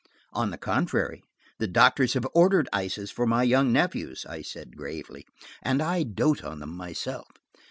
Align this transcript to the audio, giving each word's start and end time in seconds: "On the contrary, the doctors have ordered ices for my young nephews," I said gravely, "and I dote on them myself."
"On 0.33 0.49
the 0.49 0.57
contrary, 0.57 1.23
the 1.59 1.67
doctors 1.67 2.15
have 2.15 2.25
ordered 2.33 2.67
ices 2.73 3.11
for 3.11 3.27
my 3.27 3.43
young 3.43 3.71
nephews," 3.71 4.25
I 4.27 4.41
said 4.41 4.75
gravely, 4.75 5.27
"and 5.61 5.79
I 5.79 6.01
dote 6.01 6.43
on 6.43 6.59
them 6.59 6.75
myself." 6.75 7.27